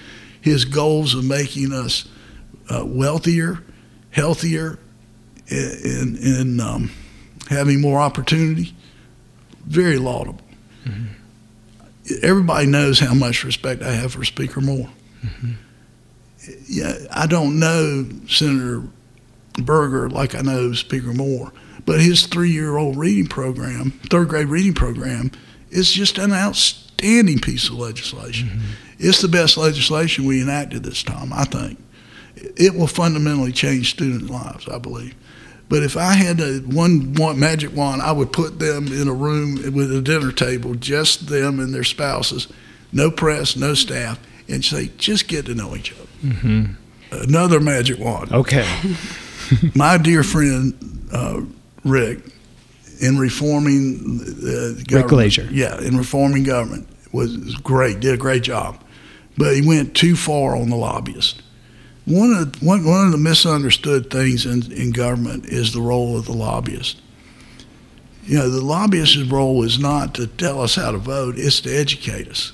[0.40, 2.09] His goals of making us
[2.68, 3.62] uh, wealthier,
[4.11, 4.79] healthier,
[5.48, 6.90] and, in um,
[7.48, 8.74] having more opportunity,
[9.64, 10.40] very laudable.
[10.85, 11.07] Mm-hmm.
[12.22, 14.88] Everybody knows how much respect I have for Speaker Moore.
[15.24, 15.52] Mm-hmm.
[16.68, 18.85] Yeah, I don't know Senator
[19.55, 21.52] Berger like I know Speaker Moore,
[21.85, 25.33] but his three-year-old reading program, third grade reading program,
[25.70, 28.49] is just an outstanding piece of legislation.
[28.49, 28.71] Mm-hmm.
[28.99, 31.79] It's the best legislation we enacted this time, I think.
[32.37, 35.15] It will fundamentally change student lives, I believe.
[35.69, 39.13] But if I had a one, one magic wand, I would put them in a
[39.13, 42.47] room with a dinner table, just them and their spouses,
[42.93, 46.09] no press, no staff, and say, just get to know each other.
[46.23, 46.73] Mm-hmm.
[47.11, 48.33] Another magic wand.
[48.33, 48.67] Okay.
[49.75, 51.43] My dear friend uh,
[51.85, 52.21] Rick,
[53.01, 55.49] in reforming the government, Rick Glazier.
[55.51, 58.83] yeah, in reforming government was great, did a great job,
[59.37, 61.43] but he went too far on the lobbyist.
[62.05, 66.17] One of the, one, one of the misunderstood things in, in government is the role
[66.17, 67.01] of the lobbyist.
[68.25, 71.75] You know, the lobbyist's role is not to tell us how to vote; it's to
[71.75, 72.53] educate us,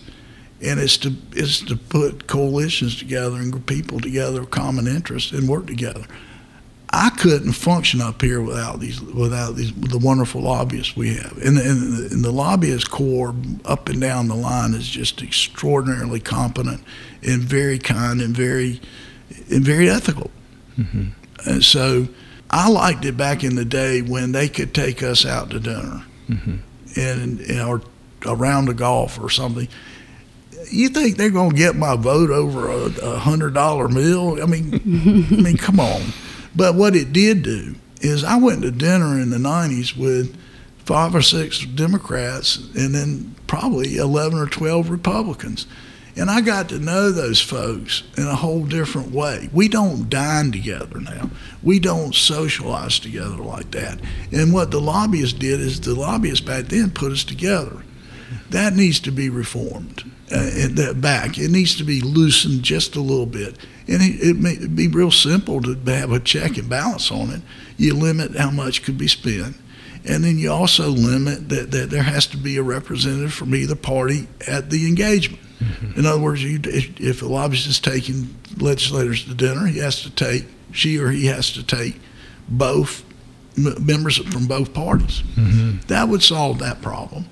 [0.63, 5.49] and it's to it's to put coalitions together and people together of common interests, and
[5.49, 6.05] work together.
[6.95, 11.57] I couldn't function up here without these without these the wonderful lobbyists we have, and,
[11.57, 16.83] and, and the lobbyist corps up and down the line is just extraordinarily competent
[17.23, 18.81] and very kind and very
[19.51, 20.31] and very ethical.
[20.79, 21.09] Mm-hmm.
[21.49, 22.09] And so
[22.51, 26.05] I liked it back in the day when they could take us out to dinner
[26.29, 27.01] Mm-hmm.
[27.01, 27.83] and, and or
[28.25, 29.69] a round golf or something.
[30.71, 34.39] You think they're going to get my vote over a, a hundred dollar meal?
[34.41, 34.75] I mean,
[35.31, 36.01] I mean, come on.
[36.55, 40.37] But what it did do is I went to dinner in the '90s with
[40.85, 45.67] five or six Democrats and then probably 11 or 12 Republicans.
[46.17, 49.49] And I got to know those folks in a whole different way.
[49.53, 51.31] We don't dine together now.
[51.63, 53.99] We don't socialize together like that.
[54.31, 57.83] And what the lobbyists did is the lobbyists back then put us together.
[58.51, 61.39] That needs to be reformed uh, that back.
[61.39, 63.57] It needs to be loosened just a little bit.
[63.89, 67.43] And it, it may be real simple to have a check and balance on it.
[67.77, 69.57] You limit how much could be spent.
[70.05, 73.77] And then you also limit that, that there has to be a representative from either
[73.77, 75.43] party at the engagement.
[75.61, 76.01] Mm-hmm.
[76.01, 80.03] In other words, you, if, if a lobbyist is taking legislators to dinner, he has
[80.03, 82.01] to take, she or he has to take
[82.49, 83.05] both
[83.57, 85.23] m- members from both parties.
[85.37, 85.87] Mm-hmm.
[85.87, 87.27] That would solve that problem.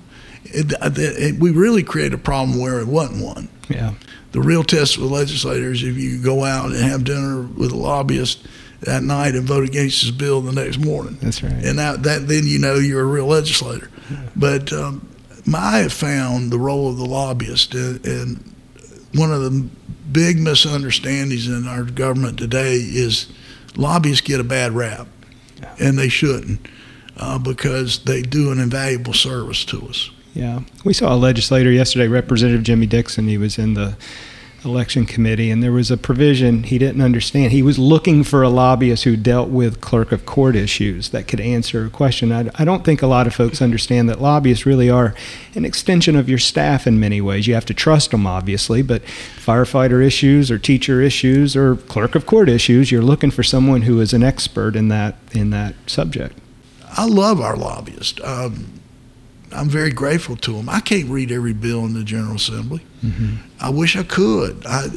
[0.45, 3.49] It, it, it, we really create a problem where it wasn't one.
[3.69, 3.93] Yeah.
[4.31, 8.45] The real test with legislators, if you go out and have dinner with a lobbyist
[8.81, 11.51] that night and vote against his bill the next morning, That's right.
[11.51, 13.89] and that, that then you know you're a real legislator.
[14.35, 15.07] But um,
[15.53, 18.55] I have found the role of the lobbyist, and, and
[19.13, 19.67] one of the
[20.11, 23.27] big misunderstandings in our government today is
[23.75, 25.07] lobbyists get a bad rap,
[25.59, 25.75] Yeah.
[25.79, 26.67] and they shouldn't,
[27.17, 30.09] uh, because they do an invaluable service to us.
[30.33, 30.61] Yeah.
[30.85, 33.27] We saw a legislator yesterday, Representative Jimmy Dixon.
[33.27, 33.97] He was in the
[34.63, 37.51] election committee, and there was a provision he didn't understand.
[37.51, 41.39] He was looking for a lobbyist who dealt with clerk of court issues that could
[41.39, 42.31] answer a question.
[42.31, 45.15] I, I don't think a lot of folks understand that lobbyists really are
[45.55, 47.47] an extension of your staff in many ways.
[47.47, 52.25] You have to trust them, obviously, but firefighter issues or teacher issues or clerk of
[52.25, 56.37] court issues, you're looking for someone who is an expert in that in that subject.
[56.91, 58.19] I love our lobbyists.
[58.23, 58.80] Um,
[59.53, 60.69] I'm very grateful to them.
[60.69, 62.81] I can't read every bill in the General Assembly.
[63.03, 63.35] Mm-hmm.
[63.59, 64.65] I wish I could.
[64.65, 64.87] I,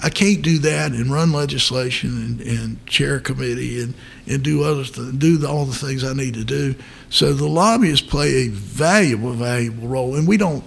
[0.00, 3.94] I can't do that and run legislation and, and chair a committee and,
[4.26, 6.74] and do other th- do the, all the things I need to do.
[7.08, 10.64] So the lobbyists play a valuable, valuable role, and we don't.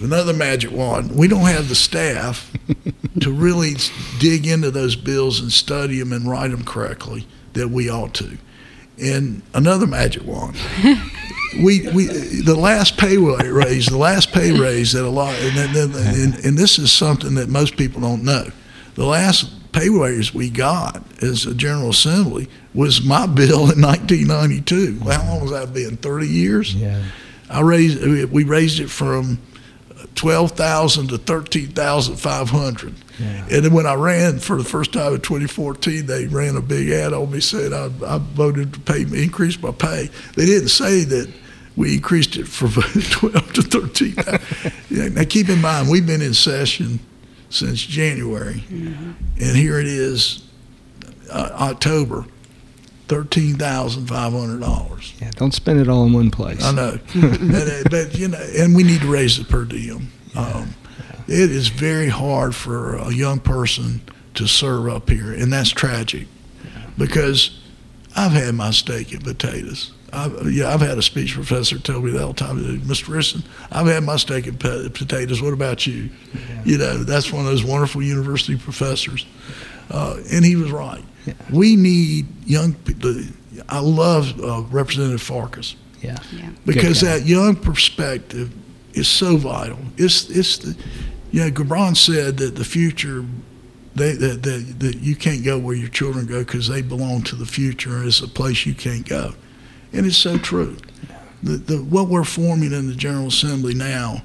[0.00, 1.14] Another magic wand.
[1.14, 2.50] We don't have the staff
[3.20, 3.74] to really
[4.18, 8.38] dig into those bills and study them and write them correctly that we ought to.
[8.98, 10.56] And another magic wand.
[11.56, 15.94] we, we the last pay raise, the last pay raise that a lot, and, and,
[15.94, 18.46] and, and this is something that most people don't know.
[18.94, 25.00] The last pay raise we got as a General Assembly was my bill in 1992.
[25.00, 25.96] How long has that been?
[25.96, 26.74] 30 years.
[26.74, 27.02] Yeah.
[27.48, 29.38] I raised, we raised it from
[30.14, 32.94] twelve thousand to thirteen thousand five hundred.
[33.20, 33.46] Yeah.
[33.50, 36.88] And then when I ran for the first time in 2014, they ran a big
[36.90, 40.08] ad on me saying I, I voted to pay increase my pay.
[40.36, 41.30] They didn't say that
[41.76, 44.14] we increased it from 12 to 13.
[44.90, 47.00] yeah, now keep in mind we've been in session
[47.50, 50.48] since January, and here it is,
[51.30, 52.24] uh, October,
[53.08, 55.12] thirteen thousand five hundred dollars.
[55.20, 55.32] Yeah.
[55.32, 56.62] Don't spend it all in one place.
[56.62, 60.12] I know, and, uh, but you know, and we need to raise the per diem.
[60.36, 60.74] Um,
[61.30, 64.00] it is very hard for a young person
[64.34, 66.26] to serve up here, and that's tragic
[66.98, 67.60] because
[68.16, 69.92] I've had my steak and potatoes.
[70.12, 73.04] I've, yeah, I've had a speech professor tell me that all the time, Mr.
[73.14, 75.40] Risson, I've had my steak and pe- potatoes.
[75.40, 76.10] What about you?
[76.64, 79.24] You know, that's one of those wonderful university professors.
[79.88, 81.04] Uh, and he was right.
[81.26, 81.34] Yeah.
[81.52, 83.14] We need young people.
[83.68, 86.16] I love uh, Representative Farkas Yeah.
[86.32, 86.50] Yeah.
[86.66, 88.52] because that young perspective
[88.94, 89.78] is so vital.
[89.96, 90.76] It's it's the,
[91.38, 93.24] know, Gibran said that the future
[93.94, 97.36] They, that, that, that you can't go where your children go because they belong to
[97.36, 98.04] the future.
[98.04, 99.34] It's a place you can't go,
[99.92, 100.76] and it's so true.
[101.42, 104.22] The, the, what we're forming in the General Assembly now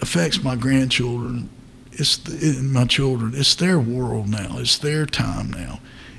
[0.00, 1.48] affects my grandchildren.
[1.92, 3.32] It's the, my children.
[3.34, 4.58] It's their world now.
[4.58, 5.78] It's their time now.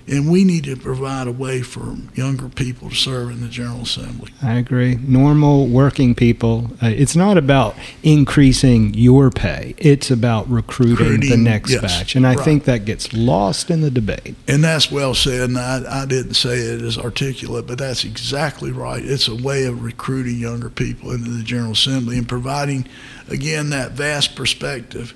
[0.09, 3.81] And we need to provide a way for younger people to serve in the General
[3.81, 4.31] Assembly.
[4.41, 4.95] I agree.
[4.95, 6.71] Normal working people.
[6.81, 9.75] Uh, it's not about increasing your pay.
[9.77, 12.15] It's about recruiting, recruiting the next yes, batch.
[12.15, 12.45] And I right.
[12.45, 14.35] think that gets lost in the debate.
[14.47, 15.49] And that's well said.
[15.49, 19.03] And I, I didn't say it as articulate, but that's exactly right.
[19.03, 22.87] It's a way of recruiting younger people into the General Assembly and providing,
[23.27, 25.13] again, that vast perspective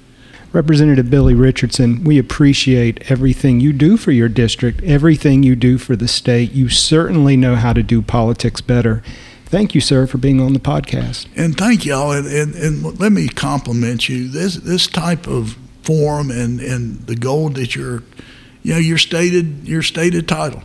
[0.54, 5.96] Representative Billy Richardson, we appreciate everything you do for your district, everything you do for
[5.96, 6.52] the state.
[6.52, 9.02] You certainly know how to do politics better.
[9.46, 11.28] Thank you, sir, for being on the podcast.
[11.38, 12.12] And thank y'all.
[12.12, 14.28] And, and, and let me compliment you.
[14.28, 18.04] This this type of forum and, and the goal that you're,
[18.62, 20.64] you know, your stated your stated title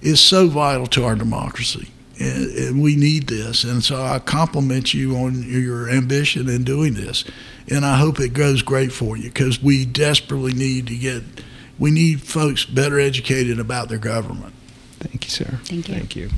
[0.00, 1.90] is so vital to our democracy
[2.20, 3.64] and, and, we need this.
[3.64, 7.24] And so I compliment you on your ambition in doing this,
[7.70, 11.22] and I hope it goes great for you because we desperately need to get
[11.78, 14.52] we need folks better educated about their government.
[14.98, 15.58] Thank you, sir.
[15.64, 15.94] Thank you.
[15.94, 16.30] Thank you.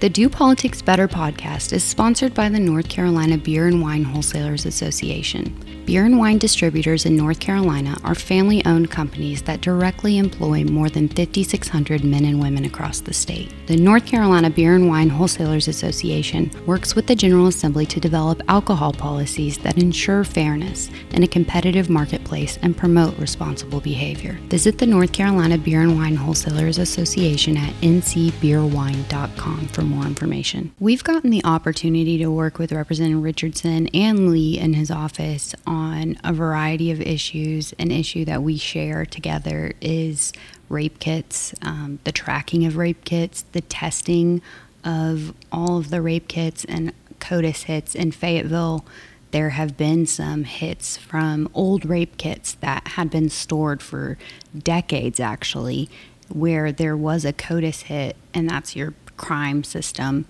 [0.00, 4.66] The Do Politics Better podcast is sponsored by the North Carolina Beer and Wine Wholesalers
[4.66, 5.81] Association.
[5.84, 10.88] Beer and wine distributors in North Carolina are family owned companies that directly employ more
[10.88, 13.52] than 5,600 men and women across the state.
[13.66, 18.42] The North Carolina Beer and Wine Wholesalers Association works with the General Assembly to develop
[18.48, 24.38] alcohol policies that ensure fairness in a competitive marketplace and promote responsible behavior.
[24.48, 30.72] Visit the North Carolina Beer and Wine Wholesalers Association at ncbeerwine.com for more information.
[30.78, 36.18] We've gotten the opportunity to work with Representative Richardson and Lee in his office on
[36.22, 37.72] a variety of issues.
[37.78, 40.32] An issue that we share together is
[40.68, 44.42] rape kits, um, the tracking of rape kits, the testing
[44.84, 48.84] of all of the rape kits and CODIS hits in Fayetteville.
[49.30, 54.18] There have been some hits from old rape kits that had been stored for
[54.56, 55.88] decades, actually,
[56.28, 60.26] where there was a CODIS hit, and that's your crime system.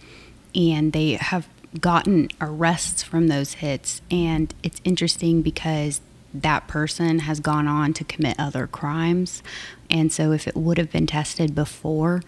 [0.55, 1.49] And they have
[1.81, 4.03] gotten arrests from those hits.
[4.11, 6.01] And it's interesting because
[6.35, 9.43] that person has gone on to commit other crimes.
[9.91, 12.23] And so if it would have been tested before,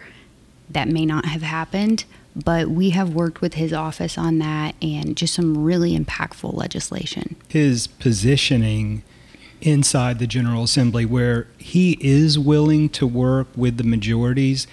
[0.69, 2.05] that may not have happened.
[2.35, 7.37] But we have worked with his office on that and just some really impactful legislation.
[7.47, 9.03] His positioning
[9.61, 14.67] inside the General Assembly, where he is willing to work with the majorities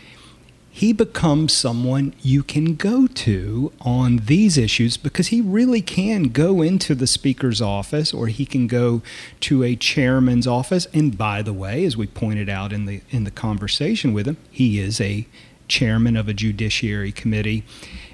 [0.75, 6.63] he becomes someone you can go to on these issues because he really can go
[6.63, 9.03] into the speaker's office or he can go
[9.41, 10.87] to a chairman's office.
[10.95, 14.39] And by the way as we pointed out in the in the conversation with him
[14.51, 15.27] he is a
[15.69, 17.65] chairman of a judiciary committee.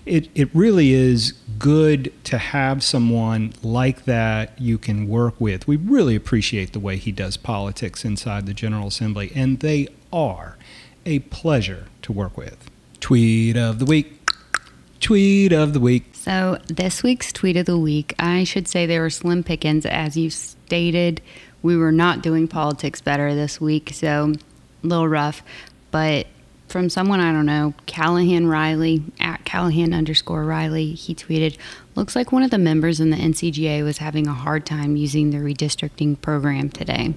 [0.04, 5.68] It it really is good to have someone like that you can work with.
[5.68, 10.56] We really appreciate the way he does politics inside the general assembly and they are
[11.06, 12.70] a pleasure to work with.
[13.00, 14.30] Tweet of the week.
[14.98, 16.06] Tweet of the week.
[16.14, 19.86] So, this week's tweet of the week, I should say there were slim pickings.
[19.86, 21.20] As you stated,
[21.62, 24.32] we were not doing politics better this week, so
[24.82, 25.42] a little rough.
[25.90, 26.26] But
[26.66, 31.56] from someone I don't know, Callahan Riley, at Callahan underscore Riley, he tweeted,
[31.94, 35.30] Looks like one of the members in the NCGA was having a hard time using
[35.30, 37.14] the redistricting program today.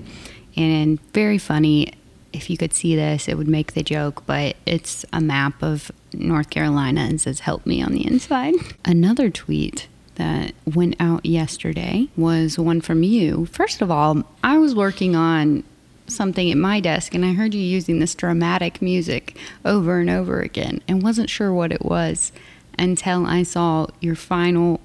[0.58, 1.94] And very funny,
[2.34, 5.92] if you could see this, it would make the joke, but it's a map of
[6.14, 8.56] North Carolina and says, Help me on the inside.
[8.86, 13.46] Another tweet that went out yesterday was one from you.
[13.48, 15.64] First of all, I was working on
[16.08, 20.42] something at my desk and I heard you using this dramatic music over and over
[20.42, 22.32] again and wasn't sure what it was
[22.78, 24.82] until I saw your final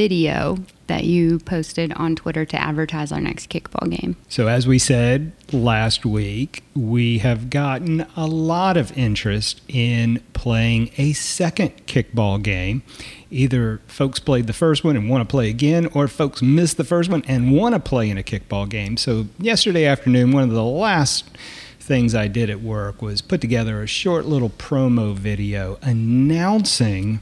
[0.00, 4.16] video that you posted on Twitter to advertise our next kickball game.
[4.30, 10.90] So, as we said last week, we have gotten a lot of interest in playing
[10.96, 12.82] a second kickball game.
[13.30, 16.84] Either folks played the first one and want to play again, or folks missed the
[16.84, 18.96] first one and want to play in a kickball game.
[18.96, 21.26] So, yesterday afternoon, one of the last
[21.78, 27.20] things I did at work was put together a short little promo video announcing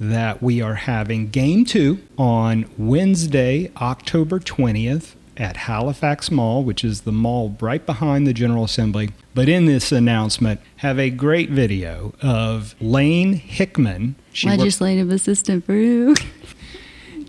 [0.00, 7.02] that we are having game two on Wednesday, October 20th at Halifax Mall, which is
[7.02, 9.10] the mall right behind the General Assembly.
[9.34, 14.14] But in this announcement, have a great video of Lane Hickman.
[14.32, 16.14] She Legislative assistant for who?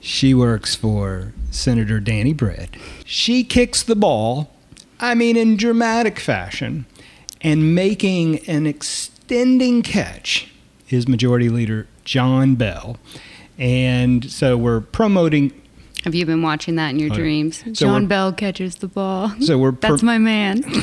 [0.01, 2.75] she works for Senator Danny Britt.
[3.05, 4.51] She kicks the ball
[4.99, 6.85] I mean, in dramatic fashion,
[7.41, 10.51] and making an extending catch
[10.89, 12.97] is Majority Leader John Bell.
[13.57, 15.51] And so we're promoting.
[16.05, 17.19] Have you been watching that in your Oh, yeah.
[17.19, 17.63] dreams?
[17.65, 19.29] So John Bell catches the ball.
[19.41, 20.63] So we're pro- That's my man.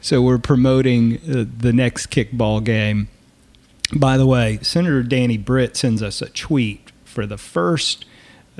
[0.00, 3.08] So we're promoting uh, the next kickball game.
[3.94, 8.04] By the way, Senator Danny Britt sends us a tweet for the first,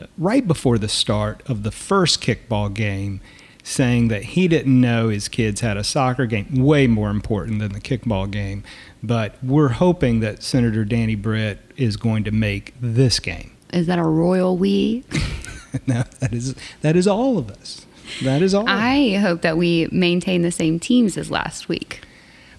[0.00, 3.20] uh, right before the start of the first kickball game,
[3.62, 7.72] saying that he didn't know his kids had a soccer game, way more important than
[7.72, 8.62] the kickball game.
[9.02, 13.56] But we're hoping that Senator Danny Britt is going to make this game.
[13.72, 15.04] Is that a royal we?
[15.86, 17.86] no, that is that is all of us.
[18.22, 18.62] That is all.
[18.62, 18.74] of us.
[18.74, 22.00] I hope that we maintain the same teams as last week.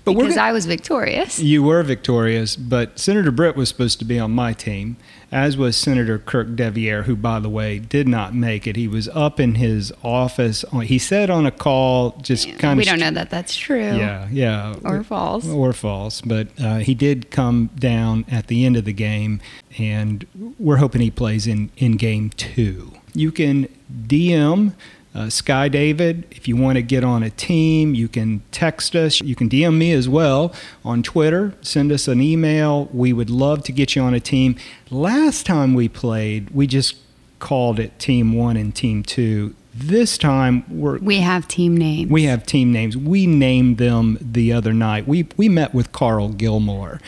[0.06, 1.39] But because I was victorious.
[1.39, 4.97] You were victorious, but Senator Britt was supposed to be on my team,
[5.32, 8.76] as was Senator Kirk deViere, who, by the way, did not make it.
[8.76, 10.64] He was up in his office.
[10.66, 12.78] On, he said on a call, just kind of.
[12.80, 13.80] we don't know that that's true.
[13.80, 14.76] Yeah, yeah.
[14.84, 15.47] Or false.
[15.47, 16.22] Or false.
[16.22, 19.41] But uh, he did come down at the end of the game,
[19.78, 20.26] and
[20.58, 22.93] we're hoping he plays in, in game two.
[23.14, 24.74] You can DM
[25.16, 27.95] uh, Skye David if you want to get on a team.
[27.95, 29.22] You can text us.
[29.22, 30.53] You can DM me as well
[30.86, 31.53] on Twitter.
[31.62, 32.86] Send us an email.
[32.93, 34.55] We would love to get you on a team.
[34.91, 36.95] Last time we played, we just
[37.39, 39.55] called it Team One and Team Two.
[39.74, 42.12] This time we're We have team names.
[42.12, 42.97] we have team names.
[42.97, 45.07] We named them the other night.
[45.07, 46.99] We we met with Carl Gilmore,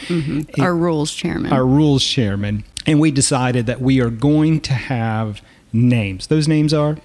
[0.59, 1.51] our rules chairman.
[1.51, 5.41] our rules chairman, and we decided that we are going to have
[5.73, 6.27] names.
[6.27, 6.97] Those names are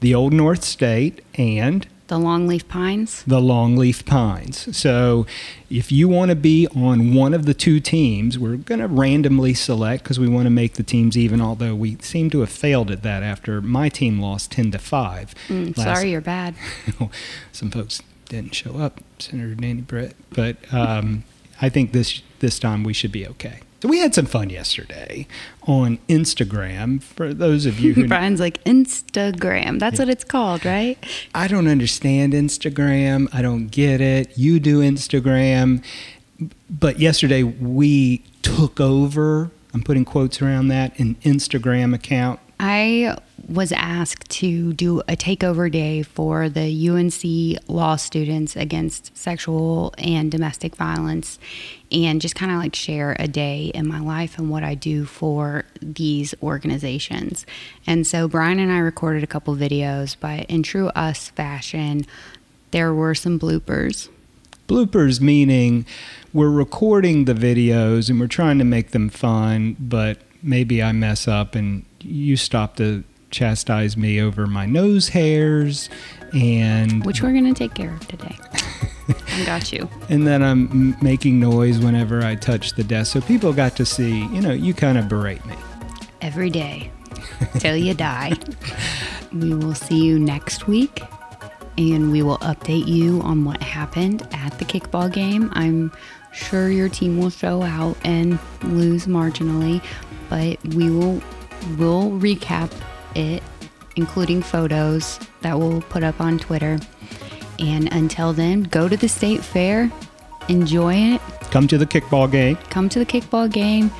[0.00, 3.22] the Old North State and the Longleaf Pines.
[3.24, 4.76] the Longleaf Pines.
[4.76, 5.26] So
[5.70, 9.54] if you want to be on one of the two teams, we're going to randomly
[9.54, 12.90] select because we want to make the teams even, although we seem to have failed
[12.90, 15.34] at that after my team lost 10 to 5.
[15.48, 16.56] Mm, last- sorry, you're bad.
[17.52, 21.22] some folks didn't show up, Senator Danny Britt, but um,
[21.60, 23.60] I think this this time we should be okay.
[23.80, 25.26] So we had some fun yesterday
[25.62, 27.02] on Instagram.
[27.02, 29.78] For those of you who Brian's like Instagram.
[29.78, 30.98] That's what it's called, right?
[31.34, 34.36] I don't understand Instagram, I don't get it.
[34.36, 35.82] You do Instagram,
[36.68, 39.50] but yesterday we took over.
[39.72, 42.40] I'm putting quotes around that an Instagram account.
[42.58, 43.16] I
[43.48, 50.30] was asked to do a takeover day for the UNC law students against sexual and
[50.30, 51.38] domestic violence
[51.92, 55.04] and just kind of like share a day in my life and what I do
[55.04, 57.46] for these organizations.
[57.86, 62.06] And so Brian and I recorded a couple videos, but in true us fashion,
[62.70, 64.08] there were some bloopers.
[64.68, 65.84] Bloopers meaning
[66.32, 71.26] we're recording the videos and we're trying to make them fun, but maybe I mess
[71.26, 75.88] up and you stop to chastise me over my nose hairs
[76.32, 78.36] and which we're going to take care of today.
[79.28, 79.88] I got you.
[80.08, 84.26] and then I'm making noise whenever I touch the desk so people got to see,
[84.26, 85.54] you know, you kind of berate me.
[86.20, 86.90] Every day
[87.58, 88.32] till you die.
[89.32, 91.02] We will see you next week
[91.78, 95.50] and we will update you on what happened at the kickball game.
[95.54, 95.92] I'm
[96.32, 99.82] sure your team will show out and lose marginally,
[100.28, 101.22] but we will
[101.76, 102.72] will recap
[103.14, 103.42] it
[103.96, 106.78] including photos that we'll put up on Twitter.
[107.60, 109.90] And until then, go to the state fair,
[110.48, 112.56] enjoy it, Come to the kickball game.
[112.70, 113.90] come to the kickball game,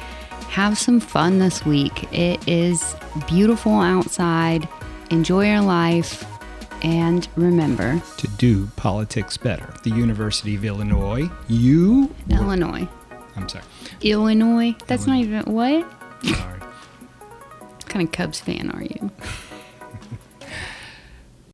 [0.49, 2.13] have some fun this week.
[2.13, 2.95] It is
[3.29, 4.69] beautiful outside.
[5.11, 6.25] Enjoy your life.
[6.83, 9.75] And remember, to do politics better.
[9.83, 12.15] The University of Illinois, you.
[12.31, 12.89] Illinois.
[13.37, 13.65] I'm sorry.
[14.01, 14.75] Illinois?
[14.87, 15.85] That's not even what?
[16.25, 16.59] Sorry.
[17.59, 19.11] What kind of Cubs fan are you?